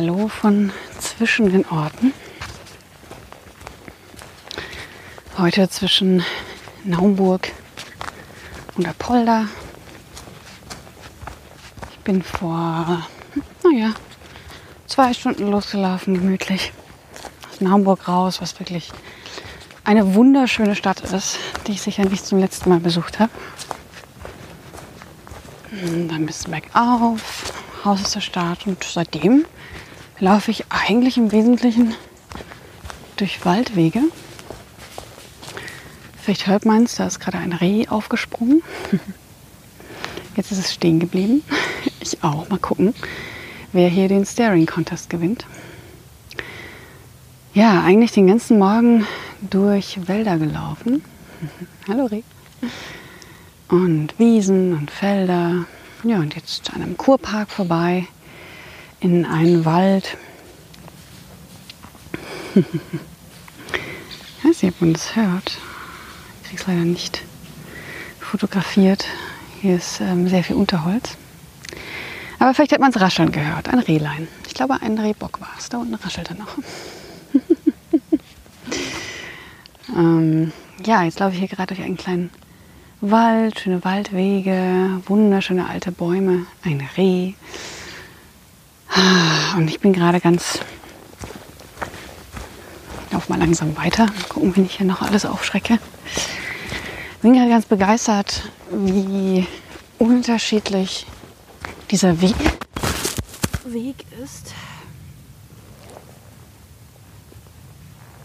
[0.00, 2.14] Hallo von zwischen den Orten.
[5.36, 6.24] Heute zwischen
[6.84, 7.52] Naumburg
[8.76, 9.44] und Apolda.
[11.90, 13.06] Ich bin vor,
[13.62, 13.92] naja,
[14.86, 16.72] zwei Stunden losgelaufen, gemütlich.
[17.50, 18.92] Aus Naumburg raus, was wirklich
[19.84, 23.32] eine wunderschöne Stadt ist, die ich sicher nicht zum letzten Mal besucht habe.
[25.72, 27.52] Dann ein bergauf,
[27.84, 29.44] Haus ist der Start und seitdem
[30.20, 31.94] laufe ich eigentlich im Wesentlichen
[33.16, 34.00] durch Waldwege.
[36.22, 38.62] Vielleicht hört man es, da ist gerade ein Reh aufgesprungen.
[40.36, 41.42] Jetzt ist es stehen geblieben.
[42.02, 42.48] Ich auch.
[42.48, 42.94] Mal gucken,
[43.74, 45.44] wer hier den Staring Contest gewinnt.
[47.52, 49.06] Ja, eigentlich den ganzen Morgen
[49.42, 51.04] durch Wälder gelaufen.
[51.88, 52.22] Hallo Reh.
[53.68, 55.66] Und Wiesen und Felder.
[56.04, 58.06] Ja, und jetzt an einem Kurpark vorbei
[59.00, 60.16] in einen Wald.
[62.54, 62.64] ich
[64.44, 65.58] weiß nicht, ob man das hört.
[66.42, 67.22] Ich kriege es leider nicht
[68.18, 69.06] fotografiert.
[69.60, 71.16] Hier ist ähm, sehr viel Unterholz.
[72.38, 73.68] Aber vielleicht hat man es rascheln gehört.
[73.68, 74.28] Ein Rehlein.
[74.46, 75.68] Ich glaube, ein Rehbock war es.
[75.68, 76.56] Da unten raschelt er noch.
[79.96, 80.52] ähm,
[80.84, 82.30] ja, jetzt laufe ich hier gerade durch einen kleinen
[83.02, 87.32] Wald, schöne Waldwege, wunderschöne alte Bäume, ein Reh.
[89.56, 90.60] Und ich bin gerade ganz.
[93.06, 94.06] Ich laufe mal langsam weiter.
[94.28, 95.78] Gucken, wenn ich hier noch alles aufschrecke.
[97.12, 99.46] Ich bin gerade ganz begeistert, wie
[99.98, 101.06] unterschiedlich
[101.90, 102.36] dieser Weg,
[103.64, 104.54] Weg ist.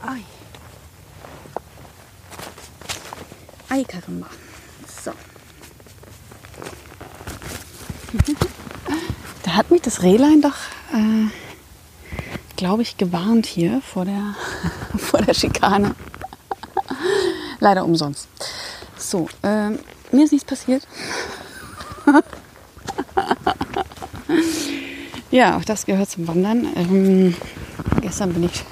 [0.02, 0.22] Ei.
[3.70, 4.28] Ei, Karamba.
[5.04, 5.12] So.
[9.56, 10.58] Hat mich das Rehlein doch,
[10.94, 11.30] äh,
[12.58, 14.36] glaube ich, gewarnt hier vor der,
[14.98, 15.96] vor der Schikane.
[17.62, 18.28] Leider umsonst.
[18.98, 19.70] So, äh,
[20.12, 20.86] mir ist nichts passiert.
[25.32, 26.68] ja, auch das gehört zum Wandern.
[26.76, 27.36] Ähm,
[28.02, 28.66] gestern bin ich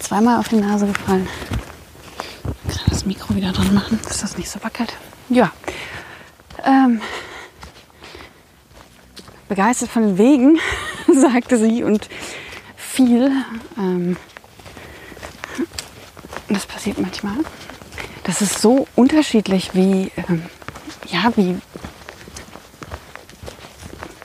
[0.00, 1.28] zweimal auf die Nase gefallen.
[2.68, 4.92] Ich kann das Mikro wieder dran machen, dass das nicht so wackelt.
[5.28, 5.52] Ja.
[6.64, 7.00] Ähm,
[9.48, 10.58] begeistert von den Wegen,
[11.12, 12.08] sagte sie, und
[12.76, 13.30] viel.
[13.78, 14.16] Ähm,
[16.48, 17.36] das passiert manchmal.
[18.24, 20.42] Das ist so unterschiedlich, wie, ähm,
[21.08, 21.58] ja, wie.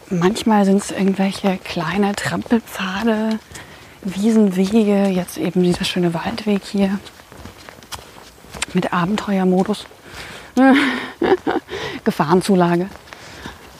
[0.09, 3.39] Manchmal sind es irgendwelche kleine Trampelpfade,
[4.01, 6.99] Wiesenwege, jetzt eben dieser schöne Waldweg hier
[8.73, 9.85] mit Abenteuermodus,
[12.03, 12.89] Gefahrenzulage.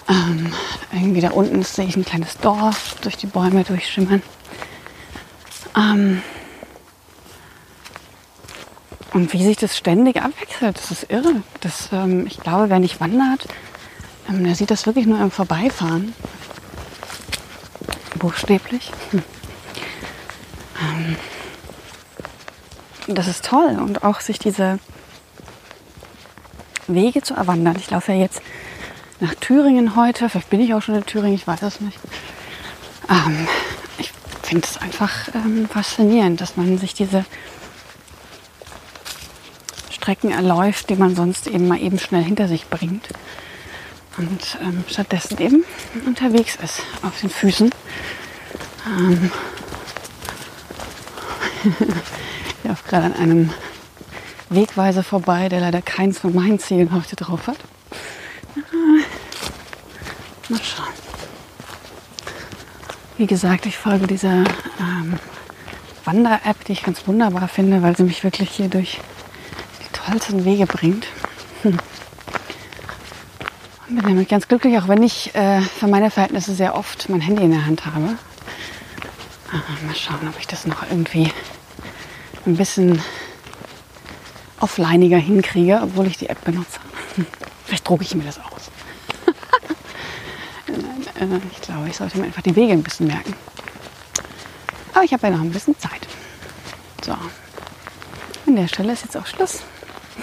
[0.07, 0.53] Ähm,
[0.91, 4.21] irgendwie da unten sehe ich ein kleines Dorf durch die Bäume durchschimmern.
[5.75, 6.21] Ähm,
[9.13, 11.43] und wie sich das ständig abwechselt, das ist irre.
[11.61, 13.47] Das, ähm, ich glaube, wer nicht wandert,
[14.29, 16.13] ähm, der sieht das wirklich nur im Vorbeifahren.
[18.15, 18.91] Buchstäblich.
[19.11, 19.23] Hm.
[20.81, 21.15] Ähm,
[23.07, 24.79] das ist toll und auch sich diese
[26.87, 27.75] Wege zu erwandern.
[27.77, 28.41] Ich laufe ja jetzt
[29.21, 30.27] nach Thüringen heute.
[30.29, 31.97] Vielleicht bin ich auch schon in Thüringen, ich weiß es nicht.
[33.09, 33.47] Ähm,
[33.97, 34.11] ich
[34.43, 37.23] finde es einfach ähm, faszinierend, dass man sich diese
[39.91, 43.09] Strecken erläuft, die man sonst eben mal eben schnell hinter sich bringt.
[44.17, 45.63] Und ähm, stattdessen eben
[46.05, 47.69] unterwegs ist auf den Füßen.
[48.87, 49.31] Ähm
[51.63, 53.49] ich laufe gerade an einem
[54.49, 57.57] Wegweiser vorbei, der leider keins von meinen Zielen heute drauf hat.
[60.51, 60.93] Mal schauen.
[63.17, 64.43] Wie gesagt, ich folge dieser
[64.79, 65.17] ähm,
[66.03, 68.99] Wander-App, die ich ganz wunderbar finde, weil sie mich wirklich hier durch
[69.79, 71.07] die tollsten Wege bringt.
[71.63, 71.77] Hm.
[73.87, 77.43] Bin damit ganz glücklich, auch wenn ich äh, für meine Verhältnisse sehr oft mein Handy
[77.43, 78.17] in der Hand habe.
[79.53, 81.31] Äh, mal schauen, ob ich das noch irgendwie
[82.47, 82.99] ein bisschen
[84.59, 86.79] offlineiger hinkriege, obwohl ich die App benutze.
[87.65, 88.71] Vielleicht drucke ich mir das aus.
[91.21, 93.33] Äh, ich glaube, ich sollte mir einfach die Wege ein bisschen merken.
[94.93, 96.07] Aber ich habe ja noch ein bisschen Zeit.
[97.03, 99.61] So, an der Stelle ist jetzt auch Schluss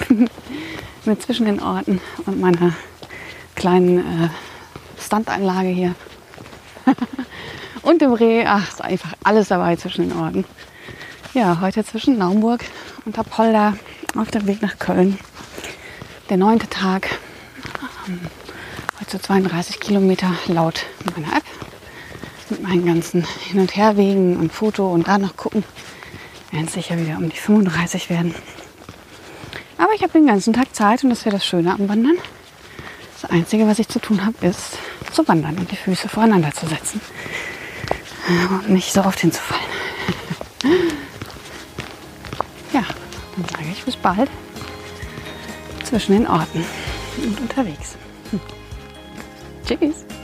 [1.04, 2.74] mit zwischen den Orten und meiner
[3.54, 4.28] kleinen äh,
[5.00, 5.94] Standeinlage hier.
[7.82, 10.44] und dem Reh, ach, ist einfach alles dabei zwischen den Orten.
[11.34, 12.64] Ja, heute zwischen Naumburg
[13.04, 13.74] und Apolda
[14.16, 15.18] auf dem Weg nach Köln.
[16.30, 17.08] Der neunte Tag.
[18.06, 18.20] Ähm,
[19.10, 20.84] so 32 Kilometer laut
[21.14, 21.44] meiner App.
[22.50, 25.64] Mit meinen ganzen Hin- und Herwegen und Foto und da noch gucken.
[26.50, 28.34] Werden es sicher wieder um die 35 werden.
[29.76, 32.16] Aber ich habe den ganzen Tag Zeit und das wäre das Schöne am Wandern.
[33.20, 34.78] Das Einzige, was ich zu tun habe, ist
[35.12, 37.00] zu wandern und die Füße voreinander zu setzen.
[38.50, 39.64] Und nicht so oft hinzufallen.
[42.70, 42.82] Ja,
[43.34, 44.28] dann sage ich bis bald
[45.84, 46.62] zwischen den Orten
[47.16, 47.96] und unterwegs.
[48.30, 48.57] Hm.
[49.68, 50.17] Tschüss.